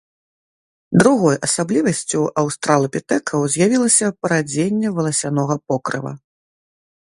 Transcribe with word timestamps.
Другой 1.03 1.35
асаблівасцю 1.47 2.19
аўстралапітэкаў 2.43 3.39
з'явілася 3.55 4.07
парадзенне 4.27 4.87
валасянога 4.99 5.55
покрыва. 5.73 6.11